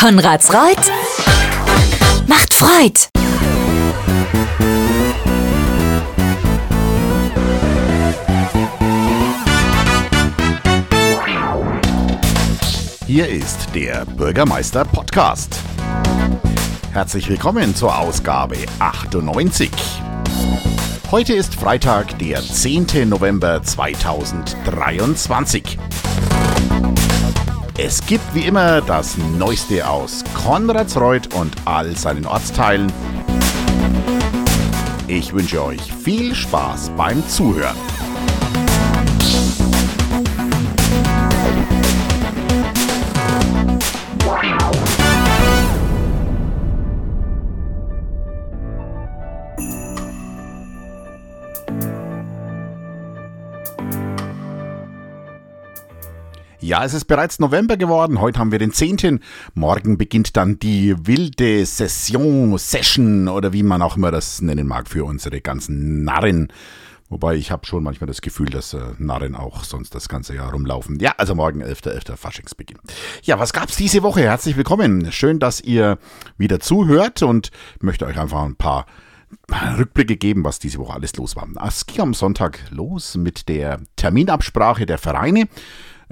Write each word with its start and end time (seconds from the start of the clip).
Konrads 0.00 0.52
Reut 0.54 0.78
macht 2.26 2.54
Freud. 2.54 2.94
Hier 13.06 13.28
ist 13.28 13.74
der 13.74 14.06
Bürgermeister 14.06 14.86
Podcast. 14.86 15.60
Herzlich 16.92 17.28
willkommen 17.28 17.74
zur 17.74 17.98
Ausgabe 17.98 18.56
98. 18.78 19.70
Heute 21.10 21.34
ist 21.34 21.56
Freitag, 21.56 22.18
der 22.18 22.40
10. 22.40 23.06
November 23.06 23.62
2023. 23.62 25.78
Es 27.82 28.04
gibt 28.04 28.34
wie 28.34 28.42
immer 28.42 28.82
das 28.82 29.16
Neueste 29.16 29.88
aus 29.88 30.22
Konradsreuth 30.34 31.32
und 31.32 31.56
all 31.64 31.96
seinen 31.96 32.26
Ortsteilen. 32.26 32.92
Ich 35.08 35.32
wünsche 35.32 35.64
euch 35.64 35.80
viel 35.90 36.34
Spaß 36.34 36.90
beim 36.94 37.26
Zuhören. 37.26 37.89
Ja, 56.70 56.84
es 56.84 56.94
ist 56.94 57.06
bereits 57.06 57.40
November 57.40 57.76
geworden. 57.76 58.20
Heute 58.20 58.38
haben 58.38 58.52
wir 58.52 58.60
den 58.60 58.72
10. 58.72 59.18
Morgen 59.54 59.98
beginnt 59.98 60.36
dann 60.36 60.60
die 60.60 60.94
wilde 61.04 61.66
Session, 61.66 62.56
Session 62.58 63.26
oder 63.26 63.52
wie 63.52 63.64
man 63.64 63.82
auch 63.82 63.96
immer 63.96 64.12
das 64.12 64.40
nennen 64.40 64.68
mag 64.68 64.86
für 64.86 65.04
unsere 65.04 65.40
ganzen 65.40 66.04
Narren. 66.04 66.52
Wobei 67.08 67.34
ich 67.34 67.50
habe 67.50 67.66
schon 67.66 67.82
manchmal 67.82 68.06
das 68.06 68.20
Gefühl, 68.20 68.50
dass 68.50 68.72
äh, 68.72 68.78
Narren 68.98 69.34
auch 69.34 69.64
sonst 69.64 69.96
das 69.96 70.08
ganze 70.08 70.36
Jahr 70.36 70.52
rumlaufen. 70.52 71.00
Ja, 71.00 71.12
also 71.16 71.34
morgen 71.34 71.60
11.11. 71.60 71.90
11. 72.08 72.20
Faschingsbeginn. 72.20 72.78
Ja, 73.24 73.40
was 73.40 73.52
gab's 73.52 73.76
diese 73.76 74.04
Woche? 74.04 74.20
Herzlich 74.20 74.56
willkommen. 74.56 75.10
Schön, 75.10 75.40
dass 75.40 75.60
ihr 75.60 75.98
wieder 76.38 76.60
zuhört 76.60 77.24
und 77.24 77.50
möchte 77.80 78.06
euch 78.06 78.16
einfach 78.16 78.44
ein 78.44 78.54
paar 78.54 78.86
Rückblicke 79.76 80.16
geben, 80.16 80.44
was 80.44 80.60
diese 80.60 80.78
Woche 80.78 80.94
alles 80.94 81.16
los 81.16 81.34
war. 81.34 81.48
Es 81.66 81.86
ging 81.86 82.00
am 82.00 82.14
Sonntag 82.14 82.60
los 82.70 83.16
mit 83.16 83.48
der 83.48 83.80
Terminabsprache 83.96 84.86
der 84.86 84.98
Vereine. 84.98 85.48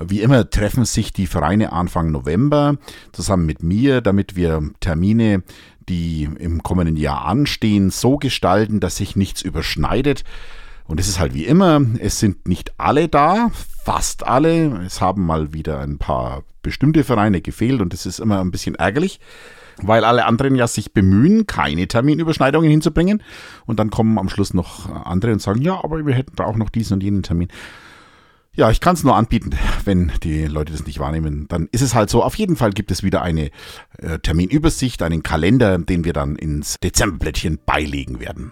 Wie 0.01 0.21
immer 0.21 0.49
treffen 0.49 0.85
sich 0.85 1.13
die 1.13 1.27
Vereine 1.27 1.73
Anfang 1.73 2.13
November 2.13 2.77
zusammen 3.13 3.47
mit 3.47 3.63
mir, 3.63 4.01
damit 4.01 4.37
wir 4.37 4.71
Termine, 4.81 5.43
die 5.89 6.29
im 6.39 6.63
kommenden 6.63 6.97
Jahr 6.97 7.25
anstehen, 7.25 7.91
so 7.91 8.17
gestalten, 8.17 8.79
dass 8.79 8.97
sich 8.97 9.17
nichts 9.17 9.43
überschneidet. 9.43 10.23
Und 10.85 11.01
es 11.01 11.09
ist 11.09 11.19
halt 11.19 11.35
wie 11.35 11.45
immer, 11.45 11.83
es 11.99 12.21
sind 12.21 12.47
nicht 12.47 12.73
alle 12.79 13.09
da, 13.09 13.51
fast 13.85 14.27
alle. 14.27 14.85
Es 14.87 15.01
haben 15.01 15.27
mal 15.27 15.53
wieder 15.53 15.81
ein 15.81 15.99
paar 15.99 16.45
bestimmte 16.63 17.03
Vereine 17.05 17.41
gefehlt 17.41 17.81
und 17.81 17.93
es 17.93 18.07
ist 18.07 18.21
immer 18.21 18.41
ein 18.41 18.51
bisschen 18.51 18.77
ärgerlich, 18.77 19.21
weil 19.83 20.05
alle 20.05 20.27
anderen 20.27 20.55
ja 20.55 20.67
sich 20.67 20.93
bemühen, 20.93 21.47
keine 21.47 21.89
Terminüberschneidungen 21.89 22.71
hinzubringen. 22.71 23.23
Und 23.67 23.81
dann 23.81 23.91
kommen 23.91 24.19
am 24.19 24.29
Schluss 24.29 24.55
noch 24.55 24.89
andere 25.05 25.33
und 25.33 25.43
sagen, 25.43 25.61
ja, 25.61 25.83
aber 25.83 26.07
wir 26.07 26.15
hätten 26.15 26.41
auch 26.41 26.57
noch 26.57 26.71
diesen 26.71 26.95
und 26.95 27.03
jenen 27.03 27.23
Termin. 27.23 27.49
Ja, 28.59 28.73
ich 28.73 28.81
kann 28.81 28.95
es 28.95 29.05
nur 29.05 29.15
anbieten, 29.15 29.51
wenn 29.85 30.11
die 30.25 30.47
Leute 30.47 30.73
das 30.73 30.85
nicht 30.85 30.99
wahrnehmen. 30.99 31.47
Dann 31.47 31.69
ist 31.71 31.81
es 31.81 31.95
halt 31.95 32.11
so. 32.11 32.25
Auf 32.25 32.35
jeden 32.35 32.57
Fall 32.57 32.73
gibt 32.73 32.91
es 32.91 33.05
wieder 33.05 33.23
eine 33.23 33.51
äh, 33.99 34.19
Terminübersicht, 34.19 35.01
einen 35.05 35.23
Kalender, 35.23 35.79
den 35.79 36.03
wir 36.05 36.13
dann 36.13 36.35
ins 36.35 36.77
Dezemberblättchen 36.83 37.61
beilegen 37.65 38.19
werden. 38.19 38.51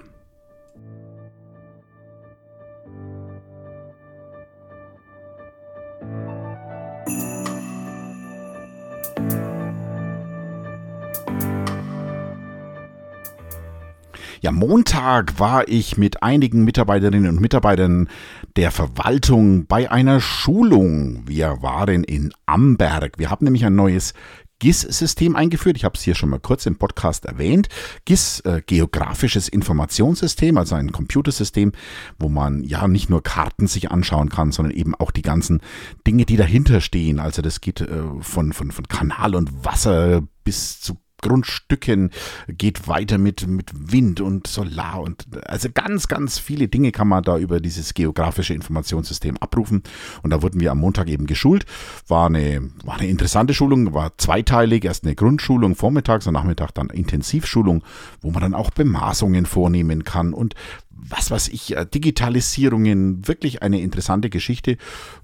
Ja, 14.47 14.53
Montag 14.53 15.41
war 15.41 15.67
ich 15.67 15.97
mit 15.97 16.23
einigen 16.23 16.63
Mitarbeiterinnen 16.63 17.29
und 17.29 17.41
Mitarbeitern 17.41 18.09
der 18.55 18.71
Verwaltung 18.71 19.67
bei 19.67 19.91
einer 19.91 20.21
Schulung. 20.21 21.27
Wir 21.27 21.63
waren 21.63 22.05
in 22.05 22.33
Amberg. 22.47 23.19
Wir 23.19 23.29
haben 23.29 23.45
nämlich 23.45 23.65
ein 23.65 23.75
neues 23.75 24.15
GIS-System 24.61 25.35
eingeführt. 25.35 25.77
Ich 25.77 25.85
habe 25.85 25.97
es 25.97 26.03
hier 26.03 26.15
schon 26.15 26.29
mal 26.29 26.39
kurz 26.39 26.65
im 26.65 26.77
Podcast 26.77 27.25
erwähnt. 27.25 27.67
GIS, 28.05 28.39
äh, 28.45 28.63
geografisches 28.65 29.49
Informationssystem, 29.49 30.57
also 30.59 30.77
ein 30.77 30.93
Computersystem, 30.93 31.73
wo 32.17 32.29
man 32.29 32.63
ja 32.63 32.87
nicht 32.87 33.11
nur 33.11 33.25
Karten 33.25 33.67
sich 33.67 33.91
anschauen 33.91 34.29
kann, 34.29 34.53
sondern 34.53 34.77
eben 34.77 34.95
auch 34.95 35.11
die 35.11 35.23
ganzen 35.23 35.61
Dinge, 36.07 36.25
die 36.25 36.37
dahinter 36.37 36.81
stehen. 36.81 37.19
Also 37.19 37.43
das 37.43 37.61
geht 37.61 37.81
äh, 37.81 37.89
von, 38.21 38.53
von, 38.53 38.71
von 38.71 38.87
Kanal 38.87 39.35
und 39.35 39.65
Wasser 39.65 40.23
bis 40.45 40.81
zu 40.81 40.99
Grundstücken, 41.27 42.11
geht 42.49 42.89
weiter 42.89 43.19
mit, 43.19 43.47
mit 43.47 43.71
Wind 43.75 44.21
und 44.21 44.47
Solar 44.47 45.01
und 45.01 45.27
also 45.47 45.69
ganz, 45.73 46.09
ganz 46.09 46.39
viele 46.39 46.69
Dinge 46.69 46.93
kann 46.93 47.09
man 47.09 47.23
da 47.23 47.39
über 47.39 47.61
dieses 47.61 47.95
geografische 47.95 48.55
Informationssystem 48.55 49.37
abrufen. 49.39 49.83
Und 50.23 50.31
da 50.31 50.43
wurden 50.43 50.61
wir 50.61 50.73
am 50.73 50.79
Montag 50.79 51.09
eben 51.09 51.27
geschult. 51.27 51.67
War 52.09 52.27
eine, 52.27 52.71
war 52.85 52.99
eine 52.99 53.09
interessante 53.09 53.55
Schulung, 53.55 53.95
war 53.95 54.17
zweiteilig, 54.19 54.85
erst 54.85 55.05
eine 55.05 55.15
Grundschulung 55.15 55.75
vormittags 55.75 56.27
und 56.27 56.35
Nachmittag 56.35 56.73
dann 56.73 56.91
Intensivschulung, 56.91 57.83
wo 58.21 58.31
man 58.31 58.43
dann 58.43 58.55
auch 58.55 58.71
Bemaßungen 58.71 59.47
vornehmen 59.47 60.05
kann 60.05 60.33
und 60.33 60.55
was 60.97 61.31
weiß 61.31 61.49
ich, 61.49 61.77
äh, 61.77 61.87
Digitalisierungen, 61.87 63.27
wirklich 63.27 63.63
eine 63.63 63.81
interessante 63.81 64.31
Geschichte. 64.31 64.77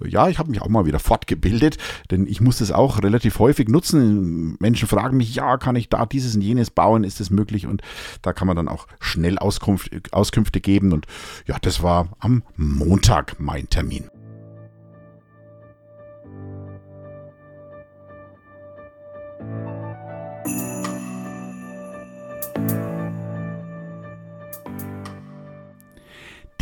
Ja, 0.05 0.29
ich 0.29 0.39
habe 0.39 0.51
mich 0.51 0.61
auch 0.63 0.69
mal 0.69 0.87
wieder 0.87 0.99
fortgebildet, 0.99 1.79
denn 2.11 2.27
ich 2.27 2.41
muss 2.41 2.59
das 2.59 2.71
auch 2.71 3.03
relativ 3.03 3.39
häufig 3.39 3.69
nutzen. 3.69 4.57
Menschen 4.61 4.89
fragen 4.89 5.17
mich, 5.17 5.35
ja, 5.35 5.57
kann 5.57 5.77
ich 5.77 5.89
da 5.89 6.07
dieses 6.07 6.35
und 6.35 6.43
jenes 6.43 6.71
bauen, 6.71 7.05
ist 7.05 7.21
das 7.21 7.31
möglich? 7.31 7.67
Und 7.67 7.83
da 8.23 8.33
kann 8.33 8.47
man 8.47 8.57
dann 8.57 8.69
auch 8.69 8.87
schnell 9.01 9.39
Auskunft, 9.39 9.91
Auskünfte 10.13 10.61
geben. 10.61 10.93
Und 10.93 11.07
ja, 11.47 11.57
das 11.61 11.83
war 11.83 12.09
am 12.21 12.43
Montag 12.57 13.41
mein 13.41 13.69
Termin. 13.69 14.22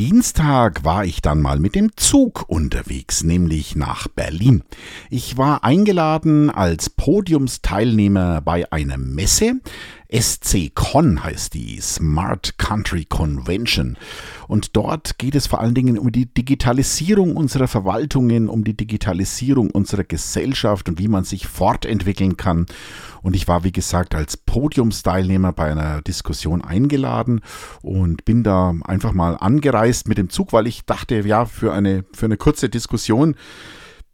Dienstag 0.00 0.82
war 0.82 1.04
ich 1.04 1.20
dann 1.20 1.42
mal 1.42 1.60
mit 1.60 1.74
dem 1.74 1.94
Zug 1.94 2.46
unterwegs, 2.48 3.22
nämlich 3.22 3.76
nach 3.76 4.08
Berlin. 4.08 4.62
Ich 5.10 5.36
war 5.36 5.62
eingeladen 5.62 6.48
als 6.48 6.88
Podiumsteilnehmer 6.88 8.40
bei 8.40 8.72
einer 8.72 8.96
Messe. 8.96 9.60
SC-Con 10.12 11.22
heißt 11.22 11.54
die, 11.54 11.80
Smart 11.80 12.58
Country 12.58 13.04
Convention. 13.04 13.96
Und 14.48 14.76
dort 14.76 15.18
geht 15.18 15.34
es 15.36 15.46
vor 15.46 15.60
allen 15.60 15.74
Dingen 15.74 15.98
um 15.98 16.10
die 16.10 16.26
Digitalisierung 16.26 17.36
unserer 17.36 17.68
Verwaltungen, 17.68 18.48
um 18.48 18.64
die 18.64 18.76
Digitalisierung 18.76 19.70
unserer 19.70 20.04
Gesellschaft 20.04 20.88
und 20.88 20.98
wie 20.98 21.08
man 21.08 21.24
sich 21.24 21.46
fortentwickeln 21.46 22.36
kann. 22.36 22.66
Und 23.22 23.36
ich 23.36 23.46
war, 23.46 23.62
wie 23.62 23.72
gesagt, 23.72 24.14
als 24.14 24.36
Podiumsteilnehmer 24.36 25.52
bei 25.52 25.70
einer 25.70 26.02
Diskussion 26.02 26.62
eingeladen 26.62 27.40
und 27.82 28.24
bin 28.24 28.42
da 28.42 28.74
einfach 28.84 29.12
mal 29.12 29.36
angereist 29.36 30.08
mit 30.08 30.18
dem 30.18 30.30
Zug, 30.30 30.52
weil 30.52 30.66
ich 30.66 30.84
dachte, 30.84 31.20
ja, 31.26 31.44
für 31.44 31.72
eine, 31.72 32.04
für 32.12 32.26
eine 32.26 32.36
kurze 32.36 32.68
Diskussion 32.68 33.36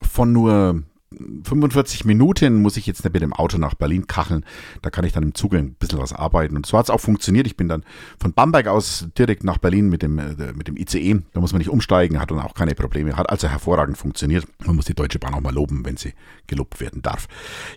von 0.03 0.33
nur 0.33 0.83
45 1.13 2.05
Minuten 2.05 2.61
muss 2.63 2.77
ich 2.77 2.87
jetzt 2.87 3.05
nicht 3.05 3.13
mit 3.13 3.23
dem 3.23 3.33
Auto 3.33 3.59
nach 3.59 3.75
Berlin 3.75 4.09
kacheln. 4.09 4.45
Da 4.83 4.91
kann 4.91 5.05
ich 5.05 5.13
dann 5.13 5.23
im 5.23 5.35
Zug 5.35 5.55
ein 5.55 5.75
bisschen 5.75 6.01
was 6.01 6.13
arbeiten. 6.13 6.57
Und 6.57 6.67
so 6.67 6.77
hat 6.77 6.87
es 6.87 6.91
auch 6.91 7.01
funktioniert. 7.01 7.47
Ich 7.47 7.57
bin 7.57 7.69
dann 7.69 7.85
von 8.21 8.33
Bamberg 8.33 8.67
aus 8.67 9.07
direkt 9.17 9.45
nach 9.45 9.59
Berlin 9.59 9.89
mit 9.89 10.03
dem, 10.03 10.19
äh, 10.19 10.53
mit 10.55 10.67
dem 10.67 10.77
ICE. 10.77 11.23
Da 11.33 11.41
muss 11.41 11.53
man 11.53 11.59
nicht 11.59 11.71
umsteigen, 11.71 12.21
hat 12.21 12.33
dann 12.33 12.41
auch 12.41 12.55
keine 12.55 12.75
Probleme. 12.75 13.17
Hat 13.17 13.31
also 13.31 13.49
hervorragend 13.49 13.97
funktioniert. 13.97 14.47
Man 14.65 14.75
muss 14.75 14.87
die 14.87 14.95
Deutsche 14.95 15.21
Bahn 15.21 15.35
auch 15.35 15.41
mal 15.41 15.55
loben, 15.55 15.85
wenn 15.85 15.97
sie 15.97 16.13
gelobt 16.49 16.81
werden 16.81 17.03
darf. 17.03 17.29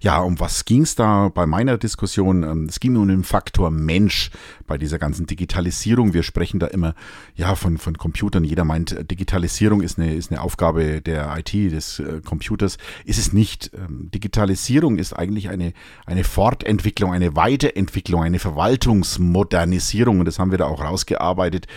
Ja, 0.02 0.20
um 0.20 0.40
was 0.40 0.66
ging 0.66 0.82
es 0.82 0.96
da 0.96 1.30
bei 1.30 1.46
meiner 1.46 1.78
Diskussion? 1.78 2.42
Ähm, 2.42 2.66
es 2.66 2.80
ging 2.80 2.96
um 2.96 3.08
den 3.08 3.24
Faktor 3.24 3.70
Mensch 3.70 4.32
bei 4.66 4.80
dieser 4.80 4.98
ganzen 4.98 5.28
Digitalisierung. 5.28 6.14
Wir 6.16 6.24
sprechen 6.24 6.60
da 6.60 6.66
immer 6.66 6.96
ja 7.36 7.54
von, 7.54 7.78
von 7.78 7.96
Computern. 7.96 8.44
Jeder 8.44 8.66
meint, 8.66 9.12
Digitalisierung 9.12 9.82
ist 9.82 10.00
eine, 10.00 10.16
ist 10.16 10.32
eine 10.32 10.42
Aufgabe 10.42 11.02
der 11.02 11.38
IT, 11.38 11.54
des 11.54 12.00
äh, 12.00 12.22
Computers. 12.26 12.80
Ist 13.06 13.19
es 13.20 13.34
nicht. 13.34 13.72
Ähm, 13.76 14.10
Digitalisierung 14.14 14.98
ist 14.98 15.14
eigentlich 15.14 15.50
eine, 15.50 15.74
eine 16.06 16.24
Fortentwicklung, 16.24 17.14
eine 17.14 17.36
Weiterentwicklung, 17.36 18.24
eine 18.24 18.40
Verwaltungsmodernisierung 18.40 20.20
und 20.20 20.26
das 20.26 20.40
haben 20.40 20.52
wir 20.52 20.58
da 20.58 20.66
auch 20.66 20.84
rausgearbeitet. 20.84 21.68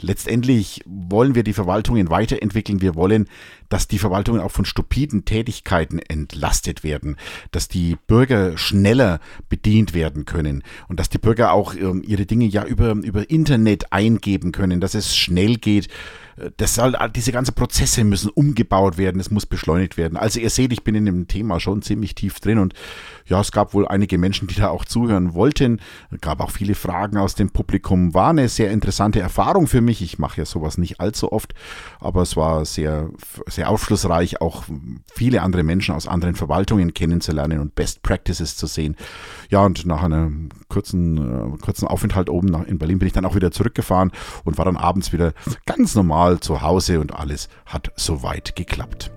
Letztendlich 0.00 0.82
wollen 0.86 1.34
wir 1.34 1.42
die 1.42 1.52
Verwaltungen 1.52 2.10
weiterentwickeln. 2.10 2.80
Wir 2.80 2.94
wollen, 2.94 3.28
dass 3.68 3.88
die 3.88 3.98
Verwaltungen 3.98 4.40
auch 4.40 4.50
von 4.50 4.64
stupiden 4.64 5.24
Tätigkeiten 5.24 5.98
entlastet 5.98 6.84
werden, 6.84 7.16
dass 7.50 7.68
die 7.68 7.96
Bürger 8.06 8.56
schneller 8.56 9.20
bedient 9.48 9.94
werden 9.94 10.24
können 10.24 10.62
und 10.88 11.00
dass 11.00 11.08
die 11.08 11.18
Bürger 11.18 11.52
auch 11.52 11.74
ähm, 11.74 12.02
ihre 12.06 12.26
Dinge 12.26 12.46
ja 12.46 12.64
über, 12.64 12.92
über 12.92 13.30
Internet 13.30 13.92
eingeben 13.92 14.52
können, 14.52 14.80
dass 14.80 14.94
es 14.94 15.16
schnell 15.16 15.56
geht 15.56 15.88
das 16.56 16.74
soll, 16.74 16.96
diese 17.14 17.32
ganzen 17.32 17.54
Prozesse 17.54 18.04
müssen 18.04 18.30
umgebaut 18.30 18.98
werden, 18.98 19.20
es 19.20 19.30
muss 19.30 19.46
beschleunigt 19.46 19.96
werden. 19.96 20.16
Also 20.16 20.40
ihr 20.40 20.50
seht, 20.50 20.72
ich 20.72 20.84
bin 20.84 20.94
in 20.94 21.06
dem 21.06 21.28
Thema 21.28 21.60
schon 21.60 21.82
ziemlich 21.82 22.14
tief 22.14 22.40
drin 22.40 22.58
und 22.58 22.74
ja, 23.26 23.40
es 23.40 23.52
gab 23.52 23.74
wohl 23.74 23.86
einige 23.86 24.16
Menschen, 24.18 24.48
die 24.48 24.54
da 24.54 24.68
auch 24.68 24.84
zuhören 24.84 25.34
wollten. 25.34 25.80
Es 26.10 26.20
gab 26.20 26.40
auch 26.40 26.50
viele 26.50 26.74
Fragen 26.74 27.18
aus 27.18 27.34
dem 27.34 27.50
Publikum. 27.50 28.14
War 28.14 28.30
eine 28.30 28.48
sehr 28.48 28.70
interessante 28.70 29.20
Erfahrung 29.20 29.66
für 29.66 29.80
mich. 29.80 30.00
Ich 30.00 30.18
mache 30.18 30.38
ja 30.38 30.44
sowas 30.46 30.78
nicht 30.78 31.00
allzu 31.00 31.30
oft, 31.30 31.54
aber 32.00 32.22
es 32.22 32.36
war 32.36 32.64
sehr, 32.64 33.10
sehr 33.46 33.68
aufschlussreich, 33.68 34.40
auch 34.40 34.64
viele 35.12 35.42
andere 35.42 35.62
Menschen 35.62 35.94
aus 35.94 36.08
anderen 36.08 36.36
Verwaltungen 36.36 36.94
kennenzulernen 36.94 37.60
und 37.60 37.74
Best 37.74 38.02
Practices 38.02 38.56
zu 38.56 38.66
sehen. 38.66 38.96
Ja, 39.50 39.64
und 39.64 39.84
nach 39.86 40.02
einem 40.02 40.48
kurzen, 40.68 41.54
äh, 41.54 41.58
kurzen 41.58 41.86
Aufenthalt 41.86 42.30
oben 42.30 42.54
in 42.64 42.78
Berlin 42.78 42.98
bin 42.98 43.06
ich 43.06 43.12
dann 43.12 43.24
auch 43.24 43.34
wieder 43.34 43.50
zurückgefahren 43.50 44.12
und 44.44 44.58
war 44.58 44.64
dann 44.64 44.76
abends 44.76 45.12
wieder 45.12 45.32
ganz 45.66 45.94
normal 45.94 46.27
zu 46.36 46.62
Hause 46.62 47.00
und 47.00 47.14
alles 47.14 47.48
hat 47.66 47.90
soweit 47.96 48.54
geklappt. 48.54 49.10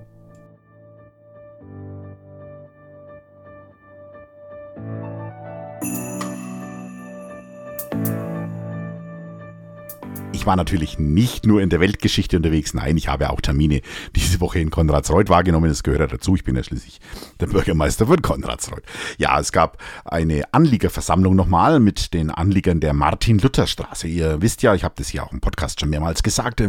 Ich 10.42 10.48
war 10.48 10.56
natürlich 10.56 10.98
nicht 10.98 11.46
nur 11.46 11.62
in 11.62 11.70
der 11.70 11.80
Weltgeschichte 11.80 12.36
unterwegs, 12.36 12.74
nein, 12.74 12.98
ich 12.98 13.08
habe 13.08 13.30
auch 13.30 13.42
Termine 13.42 13.82
diese 14.16 14.42
Woche 14.42 14.58
in 14.58 14.72
Konradsreuth 14.72 15.30
wahrgenommen. 15.30 15.70
Das 15.70 15.84
gehört 15.84 16.02
ja 16.02 16.08
dazu. 16.08 16.34
Ich 16.34 16.44
bin 16.44 16.56
ja 16.56 16.64
schließlich 16.64 17.00
der 17.40 17.46
Bürgermeister 17.46 18.08
von 18.08 18.24
Konradsreuth. 18.24 18.82
Ja, 19.20 19.40
es 19.40 19.52
gab 19.52 19.78
eine 20.04 20.52
Anliegerversammlung 20.52 21.36
nochmal 21.36 21.80
mit 21.80 22.16
den 22.16 22.32
Anliegern 22.32 22.80
der 22.80 22.94
Martin-Luther-Straße. 22.94 24.08
Ihr 24.08 24.42
wisst 24.42 24.64
ja, 24.64 24.74
ich 24.74 24.84
habe 24.84 24.96
das 24.98 25.10
hier 25.10 25.24
auch 25.24 25.32
im 25.32 25.42
Podcast 25.42 25.80
schon 25.80 25.92
mehrmals 25.92 26.24
gesagt, 26.24 26.64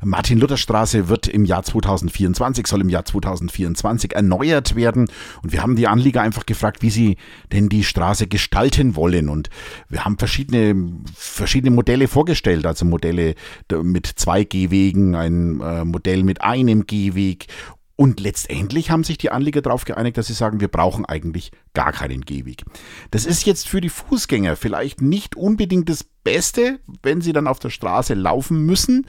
Martin-Luther-Straße 0.00 1.08
wird 1.08 1.28
im 1.28 1.44
Jahr 1.44 1.62
2024, 1.62 2.66
soll 2.66 2.80
im 2.80 2.88
Jahr 2.88 3.04
2024 3.04 4.16
erneuert 4.16 4.74
werden. 4.74 5.08
Und 5.44 5.52
wir 5.52 5.62
haben 5.62 5.76
die 5.76 5.86
Anlieger 5.86 6.22
einfach 6.22 6.44
gefragt, 6.44 6.82
wie 6.82 6.90
sie 6.90 7.18
denn 7.52 7.68
die 7.68 7.84
Straße 7.84 8.26
gestalten 8.26 8.96
wollen. 8.96 9.28
Und 9.28 9.48
wir 9.88 10.04
haben 10.04 10.18
verschiedene, 10.18 10.74
verschiedene 11.14 11.70
Modelle 11.70 12.08
vorgestellt, 12.08 12.66
also 12.66 12.84
Modelle 12.84 13.11
Modelle 13.12 13.34
mit 13.82 14.06
zwei 14.06 14.44
Gehwegen, 14.44 15.14
ein 15.14 15.60
äh, 15.60 15.84
Modell 15.84 16.22
mit 16.22 16.42
einem 16.42 16.86
Gehweg 16.86 17.46
und 17.94 18.20
letztendlich 18.20 18.90
haben 18.90 19.04
sich 19.04 19.18
die 19.18 19.30
Anleger 19.30 19.62
darauf 19.62 19.84
geeinigt, 19.84 20.16
dass 20.16 20.26
sie 20.26 20.32
sagen, 20.32 20.60
wir 20.60 20.68
brauchen 20.68 21.04
eigentlich 21.04 21.52
gar 21.74 21.92
keinen 21.92 22.22
Gehweg. 22.22 22.64
Das 23.10 23.26
ist 23.26 23.44
jetzt 23.44 23.68
für 23.68 23.80
die 23.80 23.90
Fußgänger 23.90 24.56
vielleicht 24.56 25.02
nicht 25.02 25.36
unbedingt 25.36 25.88
das 25.88 26.04
Beste, 26.24 26.80
wenn 27.02 27.20
sie 27.20 27.32
dann 27.32 27.46
auf 27.46 27.58
der 27.58 27.70
Straße 27.70 28.14
laufen 28.14 28.64
müssen 28.64 29.06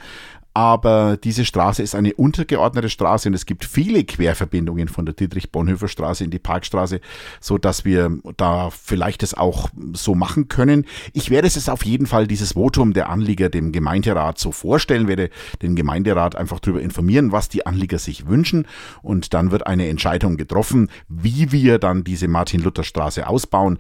aber 0.54 1.18
diese 1.18 1.46
Straße 1.46 1.82
ist 1.82 1.96
eine 1.96 2.14
untergeordnete 2.14 2.90
Straße 2.90 3.28
und 3.28 3.34
es 3.34 3.48
gibt 3.48 3.66
viele 3.66 4.04
Querverbindungen 4.04 4.88
von 4.88 5.06
der 5.06 5.16
Dietrich-Bonhoeffer 5.16 5.88
Straße 5.88 6.24
in 6.24 6.30
die 6.30 6.40
Parkstraße, 6.40 7.02
so 7.40 7.58
dass 7.58 7.86
wir 7.86 8.20
da 8.38 8.70
vielleicht 8.70 9.24
es 9.24 9.34
auch 9.34 9.70
so 9.94 10.14
machen 10.14 10.50
können. 10.50 10.86
Ich 11.14 11.32
werde 11.32 11.48
es 11.48 11.70
auf 11.70 11.84
jeden 11.86 12.06
Fall 12.06 12.28
dieses 12.28 12.54
Votum 12.54 12.94
der 12.94 13.10
Anlieger 13.10 13.50
dem 13.50 13.72
Gemeinderat 13.72 14.38
so 14.38 14.52
vorstellen, 14.52 15.08
werde 15.08 15.32
den 15.64 15.76
Gemeinderat 15.76 16.36
einfach 16.36 16.60
darüber 16.60 16.82
informieren, 16.82 17.32
was 17.32 17.50
die 17.50 17.66
Anlieger 17.66 17.98
sich 17.98 18.28
wünschen 18.28 18.68
und 19.02 19.34
dann 19.34 19.50
wird 19.50 19.66
eine 19.66 19.88
Entscheidung 19.88 20.38
getroffen, 20.38 20.90
wie 21.08 21.52
wir 21.52 21.80
dann 21.80 22.04
diese 22.04 22.28
Martin-Luther-Straße 22.28 23.26
ausbauen. 23.26 23.80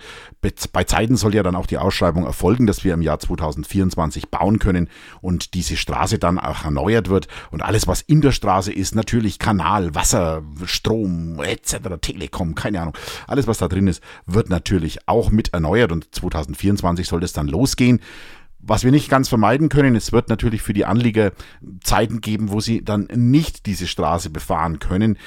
Bei 0.72 0.84
Zeiten 0.86 1.18
soll 1.18 1.36
ja 1.36 1.44
dann 1.44 1.56
auch 1.56 1.68
die 1.68 1.78
Ausschreibung 1.78 2.26
erfolgen, 2.26 2.66
dass 2.66 2.84
wir 2.84 2.96
im 2.96 3.04
Jahr 3.04 3.20
2024 3.20 4.30
bauen 4.30 4.58
können 4.58 4.90
und 5.22 5.54
diese 5.54 5.78
Straße 5.78 6.18
dann 6.18 6.40
auch 6.40 6.63
erneuert 6.64 7.10
wird 7.10 7.28
und 7.52 7.62
alles, 7.62 7.88
was 7.88 8.02
in 8.02 8.22
der 8.22 8.32
Straße 8.32 8.72
ist, 8.72 8.96
natürlich 8.96 9.40
Kanal, 9.40 9.96
Wasser, 9.96 10.44
Strom 10.66 11.42
etc., 11.42 11.78
Telekom, 12.02 12.56
keine 12.56 12.82
Ahnung, 12.82 12.98
alles, 13.28 13.48
was 13.48 13.58
da 13.58 13.68
drin 13.68 13.88
ist, 13.88 14.02
wird 14.26 14.50
natürlich 14.50 15.08
auch 15.08 15.32
mit 15.32 15.54
erneuert 15.54 15.92
und 15.92 16.14
2024 16.14 17.08
soll 17.08 17.20
das 17.20 17.34
dann 17.34 17.48
losgehen. 17.48 18.02
Was 18.66 18.86
wir 18.86 18.92
nicht 18.92 19.10
ganz 19.10 19.28
vermeiden 19.28 19.68
können, 19.68 19.94
es 19.96 20.14
wird 20.14 20.30
natürlich 20.30 20.62
für 20.62 20.72
die 20.72 20.86
Anlieger 20.86 21.34
Zeiten 21.82 22.22
geben, 22.22 22.50
wo 22.50 22.62
sie 22.62 22.82
dann 22.82 23.10
nicht 23.14 23.66
diese 23.66 23.88
Straße 23.88 24.30
befahren 24.30 24.80
können. 24.80 25.18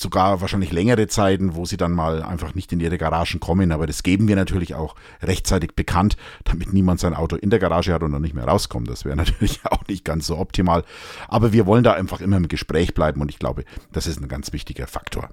Sogar 0.00 0.40
wahrscheinlich 0.40 0.72
längere 0.72 1.06
Zeiten, 1.06 1.54
wo 1.54 1.66
sie 1.66 1.76
dann 1.76 1.92
mal 1.92 2.22
einfach 2.22 2.54
nicht 2.54 2.72
in 2.72 2.80
ihre 2.80 2.96
Garagen 2.96 3.40
kommen. 3.40 3.72
Aber 3.72 3.86
das 3.86 4.02
geben 4.02 4.26
wir 4.26 4.36
natürlich 4.36 4.74
auch 4.74 4.94
rechtzeitig 5.20 5.74
bekannt, 5.76 6.16
damit 6.44 6.72
niemand 6.72 6.98
sein 6.98 7.12
Auto 7.12 7.36
in 7.36 7.50
der 7.50 7.58
Garage 7.58 7.92
hat 7.92 8.02
und 8.02 8.12
dann 8.12 8.22
nicht 8.22 8.34
mehr 8.34 8.48
rauskommt. 8.48 8.88
Das 8.88 9.04
wäre 9.04 9.16
natürlich 9.22 9.60
auch 9.66 9.86
nicht 9.86 10.04
ganz 10.04 10.26
so 10.26 10.38
optimal. 10.38 10.82
Aber 11.28 11.52
wir 11.52 11.66
wollen 11.66 11.84
da 11.84 11.92
einfach 11.92 12.22
immer 12.22 12.38
im 12.38 12.48
Gespräch 12.48 12.94
bleiben 12.94 13.20
und 13.20 13.30
ich 13.30 13.38
glaube, 13.38 13.64
das 13.92 14.06
ist 14.06 14.18
ein 14.18 14.28
ganz 14.28 14.54
wichtiger 14.54 14.86
Faktor. 14.86 15.28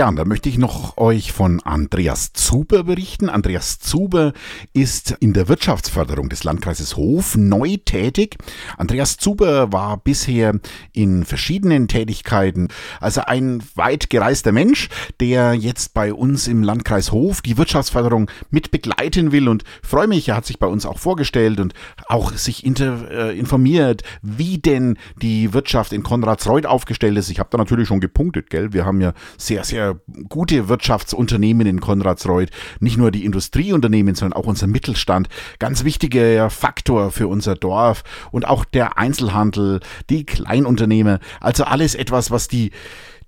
Ja, 0.00 0.08
und 0.08 0.16
da 0.16 0.24
möchte 0.24 0.48
ich 0.48 0.56
noch 0.56 0.96
euch 0.96 1.30
von 1.30 1.60
Andreas 1.60 2.32
Zuber 2.32 2.84
berichten. 2.84 3.28
Andreas 3.28 3.80
Zuber 3.80 4.32
ist 4.72 5.14
in 5.20 5.34
der 5.34 5.46
Wirtschaftsförderung 5.46 6.30
des 6.30 6.42
Landkreises 6.42 6.96
Hof 6.96 7.36
neu 7.36 7.76
tätig. 7.84 8.38
Andreas 8.78 9.18
Zuber 9.18 9.74
war 9.74 9.98
bisher 9.98 10.58
in 10.94 11.26
verschiedenen 11.26 11.86
Tätigkeiten, 11.86 12.68
also 12.98 13.20
ein 13.26 13.62
weit 13.74 14.08
gereister 14.08 14.52
Mensch, 14.52 14.88
der 15.20 15.52
jetzt 15.52 15.92
bei 15.92 16.14
uns 16.14 16.48
im 16.48 16.62
Landkreis 16.62 17.12
Hof 17.12 17.42
die 17.42 17.58
Wirtschaftsförderung 17.58 18.30
mit 18.48 18.70
begleiten 18.70 19.32
will 19.32 19.50
und 19.50 19.64
freue 19.82 20.06
mich, 20.06 20.30
er 20.30 20.36
hat 20.36 20.46
sich 20.46 20.58
bei 20.58 20.66
uns 20.66 20.86
auch 20.86 20.98
vorgestellt 20.98 21.60
und 21.60 21.74
auch 22.08 22.32
sich 22.32 22.64
äh, 22.64 23.38
informiert, 23.38 24.02
wie 24.22 24.56
denn 24.56 24.96
die 25.20 25.52
Wirtschaft 25.52 25.92
in 25.92 26.02
Konradsreuth 26.02 26.64
aufgestellt 26.64 27.18
ist. 27.18 27.28
Ich 27.28 27.38
habe 27.38 27.50
da 27.52 27.58
natürlich 27.58 27.88
schon 27.88 28.00
gepunktet, 28.00 28.48
gell? 28.48 28.72
Wir 28.72 28.86
haben 28.86 29.02
ja 29.02 29.12
sehr, 29.36 29.62
sehr 29.64 29.89
gute 30.28 30.68
Wirtschaftsunternehmen 30.68 31.66
in 31.66 31.80
Konradsreuth, 31.80 32.50
nicht 32.80 32.96
nur 32.96 33.10
die 33.10 33.24
Industrieunternehmen, 33.24 34.14
sondern 34.14 34.40
auch 34.40 34.46
unser 34.46 34.66
Mittelstand, 34.66 35.28
ganz 35.58 35.84
wichtiger 35.84 36.50
Faktor 36.50 37.10
für 37.10 37.28
unser 37.28 37.54
Dorf 37.54 38.02
und 38.30 38.46
auch 38.46 38.64
der 38.64 38.98
Einzelhandel, 38.98 39.80
die 40.08 40.24
Kleinunternehmer, 40.24 41.20
also 41.40 41.64
alles 41.64 41.94
etwas, 41.94 42.30
was 42.30 42.48
die 42.48 42.70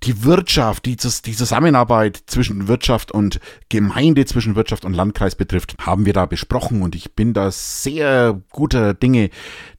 die 0.03 0.23
Wirtschaft, 0.23 0.85
die, 0.85 0.97
die 0.97 1.35
Zusammenarbeit 1.35 2.23
zwischen 2.25 2.67
Wirtschaft 2.67 3.11
und 3.11 3.39
Gemeinde, 3.69 4.25
zwischen 4.25 4.55
Wirtschaft 4.55 4.85
und 4.85 4.93
Landkreis 4.93 5.35
betrifft, 5.35 5.75
haben 5.79 6.05
wir 6.05 6.13
da 6.13 6.25
besprochen 6.25 6.81
und 6.81 6.95
ich 6.95 7.13
bin 7.13 7.33
da 7.33 7.51
sehr 7.51 8.41
guter 8.51 8.93
Dinge, 8.93 9.29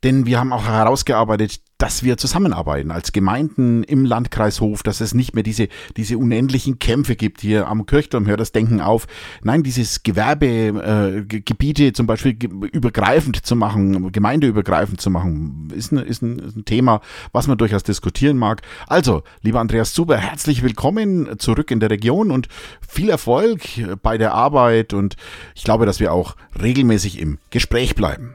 denn 0.02 0.26
wir 0.26 0.38
haben 0.38 0.52
auch 0.52 0.64
herausgearbeitet, 0.64 1.60
dass 1.78 2.04
wir 2.04 2.16
zusammenarbeiten 2.16 2.90
als 2.90 3.12
Gemeinden 3.12 3.82
im 3.82 4.04
Landkreis 4.04 4.60
Hof, 4.60 4.82
dass 4.82 5.00
es 5.00 5.12
nicht 5.12 5.34
mehr 5.34 5.42
diese, 5.42 5.68
diese 5.96 6.18
unendlichen 6.18 6.78
Kämpfe 6.78 7.16
gibt. 7.16 7.40
Hier 7.40 7.66
am 7.66 7.86
Kirchturm 7.86 8.26
hört 8.26 8.40
das 8.40 8.52
Denken 8.52 8.80
auf. 8.80 9.06
Nein, 9.42 9.62
dieses 9.62 10.02
Gewerbegebiete 10.02 11.86
äh, 11.86 11.92
zum 11.92 12.06
Beispiel 12.06 12.38
übergreifend 12.72 13.44
zu 13.44 13.56
machen, 13.56 14.12
gemeindeübergreifend 14.12 15.00
zu 15.00 15.10
machen, 15.10 15.68
ist 15.74 15.92
ein, 15.92 15.98
ist, 15.98 16.22
ein, 16.22 16.38
ist 16.38 16.56
ein 16.56 16.64
Thema, 16.64 17.00
was 17.32 17.48
man 17.48 17.58
durchaus 17.58 17.82
diskutieren 17.82 18.38
mag. 18.38 18.62
Also, 18.86 19.22
lieber 19.42 19.60
Andreas 19.60 19.92
Zuber, 19.94 20.16
herzlich 20.16 20.62
willkommen 20.62 21.38
zurück 21.38 21.70
in 21.70 21.80
der 21.80 21.90
Region 21.90 22.30
und 22.30 22.48
viel 22.86 23.10
Erfolg 23.10 23.62
bei 24.02 24.16
der 24.16 24.32
Arbeit 24.32 24.92
und 24.92 25.16
ich 25.54 25.64
glaube, 25.64 25.86
dass 25.86 25.98
wir 25.98 26.12
auch 26.12 26.36
regelmäßig 26.60 27.18
im 27.18 27.38
Gespräch 27.50 27.94
bleiben. 27.94 28.34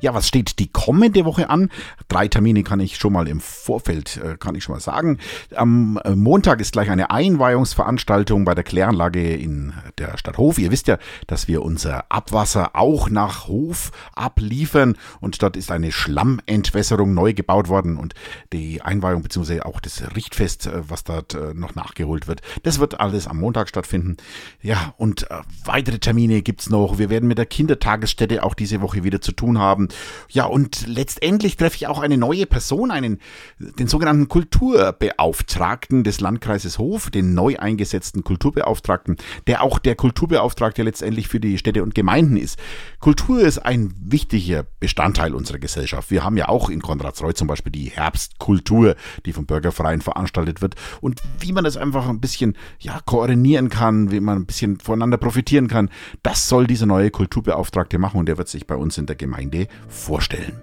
Ja, 0.00 0.14
was 0.14 0.26
steht 0.26 0.58
die 0.58 0.68
kommende 0.68 1.26
Woche 1.26 1.50
an? 1.50 1.70
Drei 2.08 2.26
Termine 2.26 2.62
kann 2.62 2.80
ich 2.80 2.96
schon 2.96 3.12
mal 3.12 3.28
im 3.28 3.38
Vorfeld, 3.40 4.16
äh, 4.16 4.36
kann 4.38 4.54
ich 4.54 4.64
schon 4.64 4.74
mal 4.74 4.80
sagen. 4.80 5.18
Am 5.54 6.00
äh, 6.04 6.14
Montag 6.14 6.60
ist 6.60 6.72
gleich 6.72 6.90
eine 6.90 7.10
Einweihungsveranstaltung 7.10 8.46
bei 8.46 8.54
der 8.54 8.64
Kläranlage 8.64 9.34
in 9.34 9.74
der 9.98 10.16
Stadt 10.16 10.38
Hof. 10.38 10.58
Ihr 10.58 10.70
wisst 10.70 10.88
ja, 10.88 10.96
dass 11.26 11.48
wir 11.48 11.62
unser 11.62 12.10
Abwasser 12.10 12.70
auch 12.74 13.10
nach 13.10 13.46
Hof 13.46 13.92
abliefern 14.14 14.96
und 15.20 15.42
dort 15.42 15.56
ist 15.56 15.70
eine 15.70 15.92
Schlammentwässerung 15.92 17.12
neu 17.12 17.34
gebaut 17.34 17.68
worden 17.68 17.98
und 17.98 18.14
die 18.54 18.80
Einweihung 18.80 19.22
bzw. 19.22 19.60
auch 19.60 19.80
das 19.80 20.02
Richtfest, 20.16 20.66
äh, 20.66 20.82
was 20.88 21.04
dort 21.04 21.36
noch 21.54 21.74
nachgeholt 21.74 22.26
wird, 22.26 22.40
das 22.62 22.80
wird 22.80 23.00
alles 23.00 23.26
am 23.26 23.38
Montag 23.38 23.68
stattfinden. 23.68 24.16
Ja, 24.62 24.94
und 24.96 25.26
weitere 25.64 25.98
Termine 25.98 26.42
gibt's 26.42 26.70
noch. 26.70 26.98
Wir 26.98 27.10
werden 27.10 27.28
mit 27.28 27.38
der 27.38 27.46
Kindertagesstätte 27.46 28.42
auch 28.42 28.54
diese 28.54 28.80
Woche 28.80 29.04
wieder 29.04 29.20
zu 29.20 29.32
tun 29.32 29.58
haben. 29.58 29.88
Ja, 30.28 30.44
und 30.44 30.86
letztendlich 30.86 31.56
treffe 31.56 31.76
ich 31.76 31.86
auch 31.86 32.00
eine 32.00 32.16
neue 32.16 32.46
Person, 32.46 32.90
einen, 32.90 33.18
den 33.58 33.88
sogenannten 33.88 34.28
Kulturbeauftragten 34.28 36.04
des 36.04 36.20
Landkreises 36.20 36.78
Hof, 36.78 37.10
den 37.10 37.34
neu 37.34 37.56
eingesetzten 37.58 38.24
Kulturbeauftragten, 38.24 39.16
der 39.46 39.62
auch 39.62 39.78
der 39.78 39.94
Kulturbeauftragte 39.94 40.82
letztendlich 40.82 41.28
für 41.28 41.40
die 41.40 41.58
Städte 41.58 41.82
und 41.82 41.94
Gemeinden 41.94 42.36
ist. 42.36 42.58
Kultur 43.00 43.40
ist 43.40 43.58
ein 43.58 43.94
wichtiger 44.00 44.64
Bestandteil 44.78 45.34
unserer 45.34 45.58
Gesellschaft. 45.58 46.10
Wir 46.10 46.24
haben 46.24 46.36
ja 46.36 46.48
auch 46.48 46.70
in 46.70 46.82
Konradsreuth 46.82 47.36
zum 47.36 47.48
Beispiel 47.48 47.72
die 47.72 47.90
Herbstkultur, 47.90 48.96
die 49.26 49.32
vom 49.32 49.46
Bürgerverein 49.46 50.00
veranstaltet 50.00 50.62
wird 50.62 50.74
und 51.00 51.20
wie 51.38 51.52
man 51.52 51.64
das 51.64 51.76
einfach 51.76 52.08
ein 52.08 52.20
bisschen 52.20 52.56
ja, 52.78 53.00
koordinieren 53.04 53.68
kann, 53.68 54.10
wie 54.10 54.20
man 54.20 54.38
ein 54.38 54.46
bisschen 54.46 54.78
voneinander 54.78 55.16
profitieren 55.16 55.68
kann, 55.68 55.90
das 56.22 56.48
soll 56.48 56.66
dieser 56.66 56.86
neue 56.86 57.10
Kulturbeauftragte 57.10 57.98
machen 57.98 58.18
und 58.18 58.26
der 58.26 58.38
wird 58.38 58.48
sich 58.48 58.66
bei 58.66 58.76
uns 58.76 58.98
in 58.98 59.06
der 59.06 59.16
Gemeinde 59.16 59.68
vorstellen. 59.88 60.62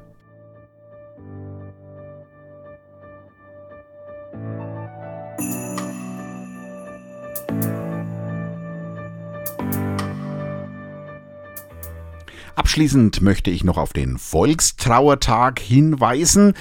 Abschließend 12.57 13.21
möchte 13.21 13.49
ich 13.49 13.63
noch 13.63 13.77
auf 13.77 13.93
den 13.93 14.17
Volkstrauertag 14.17 15.59
hinweisen. 15.59 16.53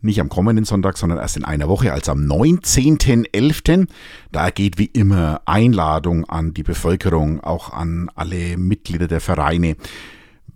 Nicht 0.00 0.20
am 0.20 0.28
kommenden 0.28 0.64
Sonntag, 0.64 0.98
sondern 0.98 1.18
erst 1.18 1.36
in 1.36 1.44
einer 1.44 1.68
Woche, 1.68 1.92
als 1.92 2.08
am 2.08 2.20
19.11. 2.20 3.86
Da 4.32 4.50
geht 4.50 4.78
wie 4.78 4.86
immer 4.86 5.40
Einladung 5.44 6.24
an 6.24 6.52
die 6.52 6.62
Bevölkerung, 6.62 7.40
auch 7.40 7.72
an 7.72 8.10
alle 8.14 8.56
Mitglieder 8.56 9.06
der 9.06 9.20
Vereine. 9.20 9.76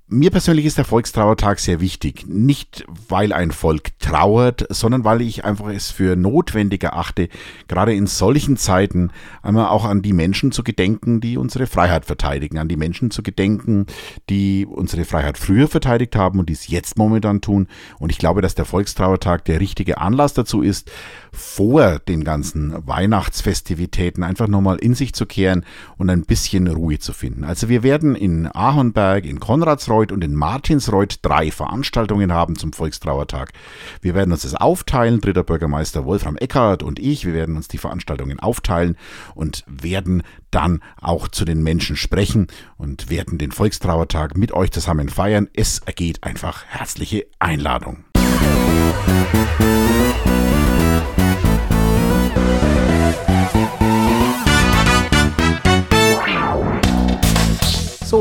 Mir 0.08 0.30
persönlich 0.30 0.66
ist 0.66 0.78
der 0.78 0.84
Volkstrauertag 0.84 1.58
sehr 1.58 1.80
wichtig. 1.80 2.28
Nicht, 2.28 2.84
weil 3.08 3.32
ein 3.32 3.50
Volk 3.50 3.98
trauert, 3.98 4.64
sondern 4.70 5.02
weil 5.02 5.20
ich 5.20 5.44
einfach 5.44 5.66
es 5.66 5.90
für 5.90 6.14
notwendiger 6.14 6.94
achte, 6.94 7.28
gerade 7.66 7.92
in 7.92 8.06
solchen 8.06 8.56
Zeiten 8.56 9.10
einmal 9.42 9.66
auch 9.66 9.84
an 9.84 10.02
die 10.02 10.12
Menschen 10.12 10.52
zu 10.52 10.62
gedenken, 10.62 11.20
die 11.20 11.36
unsere 11.36 11.66
Freiheit 11.66 12.04
verteidigen, 12.04 12.58
an 12.58 12.68
die 12.68 12.76
Menschen 12.76 13.10
zu 13.10 13.24
gedenken, 13.24 13.86
die 14.30 14.64
unsere 14.64 15.04
Freiheit 15.04 15.38
früher 15.38 15.66
verteidigt 15.66 16.14
haben 16.14 16.38
und 16.38 16.50
dies 16.50 16.68
jetzt 16.68 16.96
momentan 16.96 17.40
tun. 17.40 17.66
Und 17.98 18.12
ich 18.12 18.18
glaube, 18.18 18.42
dass 18.42 18.54
der 18.54 18.64
Volkstrauertag 18.64 19.44
der 19.46 19.58
richtige 19.58 19.98
Anlass 19.98 20.34
dazu 20.34 20.62
ist, 20.62 20.88
vor 21.36 21.98
den 22.00 22.24
ganzen 22.24 22.86
Weihnachtsfestivitäten 22.86 24.24
einfach 24.24 24.48
nochmal 24.48 24.78
in 24.78 24.94
sich 24.94 25.12
zu 25.12 25.26
kehren 25.26 25.64
und 25.98 26.10
ein 26.10 26.22
bisschen 26.22 26.66
Ruhe 26.66 26.98
zu 26.98 27.12
finden. 27.12 27.44
Also 27.44 27.68
wir 27.68 27.82
werden 27.82 28.16
in 28.16 28.46
Ahornberg, 28.46 29.24
in 29.24 29.38
Konradsreuth 29.38 30.12
und 30.12 30.24
in 30.24 30.34
Martinsreuth 30.34 31.18
drei 31.22 31.50
Veranstaltungen 31.50 32.32
haben 32.32 32.56
zum 32.56 32.72
Volkstrauertag. 32.72 33.52
Wir 34.00 34.14
werden 34.14 34.32
uns 34.32 34.42
das 34.42 34.54
aufteilen, 34.54 35.20
dritter 35.20 35.44
Bürgermeister 35.44 36.04
Wolfram 36.04 36.36
Eckert 36.36 36.82
und 36.82 36.98
ich, 36.98 37.26
wir 37.26 37.34
werden 37.34 37.56
uns 37.56 37.68
die 37.68 37.78
Veranstaltungen 37.78 38.40
aufteilen 38.40 38.96
und 39.34 39.64
werden 39.66 40.22
dann 40.50 40.80
auch 41.00 41.28
zu 41.28 41.44
den 41.44 41.62
Menschen 41.62 41.96
sprechen 41.96 42.46
und 42.78 43.10
werden 43.10 43.38
den 43.38 43.52
Volkstrauertag 43.52 44.36
mit 44.36 44.52
euch 44.52 44.70
zusammen 44.70 45.08
feiern. 45.08 45.48
Es 45.54 45.80
ergeht 45.80 46.24
einfach 46.24 46.64
herzliche 46.64 47.26
Einladung. 47.38 48.04
So, 48.16 50.05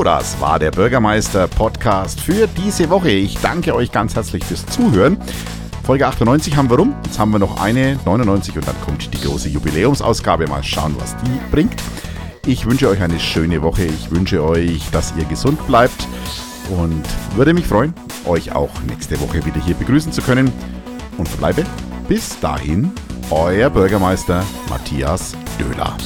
das 0.05 0.39
war 0.39 0.59
der 0.59 0.69
Bürgermeister-Podcast 0.69 2.21
für 2.21 2.45
diese 2.45 2.91
Woche. 2.91 3.09
Ich 3.09 3.39
danke 3.39 3.73
euch 3.73 3.91
ganz 3.91 4.15
herzlich 4.15 4.45
fürs 4.45 4.63
Zuhören. 4.67 5.17
Folge 5.83 6.05
98 6.05 6.55
haben 6.55 6.69
wir 6.69 6.77
rum. 6.77 6.95
Jetzt 7.05 7.17
haben 7.17 7.31
wir 7.31 7.39
noch 7.39 7.59
eine 7.59 7.97
99 8.05 8.55
und 8.55 8.67
dann 8.67 8.79
kommt 8.85 9.11
die 9.11 9.19
große 9.19 9.49
Jubiläumsausgabe. 9.49 10.45
Mal 10.45 10.63
schauen, 10.63 10.95
was 10.99 11.15
die 11.17 11.39
bringt. 11.49 11.81
Ich 12.45 12.67
wünsche 12.67 12.87
euch 12.87 13.01
eine 13.01 13.19
schöne 13.19 13.63
Woche. 13.63 13.85
Ich 13.85 14.11
wünsche 14.11 14.43
euch, 14.43 14.83
dass 14.91 15.11
ihr 15.17 15.25
gesund 15.25 15.65
bleibt 15.65 16.07
und 16.69 17.03
würde 17.35 17.55
mich 17.55 17.65
freuen, 17.65 17.95
euch 18.25 18.53
auch 18.53 18.69
nächste 18.87 19.19
Woche 19.19 19.43
wieder 19.43 19.59
hier 19.59 19.73
begrüßen 19.73 20.11
zu 20.11 20.21
können. 20.21 20.53
Und 21.17 21.27
verbleibe 21.27 21.63
bis 22.07 22.39
dahin 22.39 22.91
euer 23.31 23.71
Bürgermeister 23.71 24.43
Matthias 24.69 25.35
Döhler. 25.57 25.97